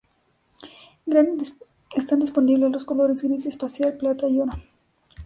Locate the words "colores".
2.85-3.21